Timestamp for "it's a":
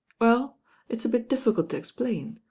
0.89-1.09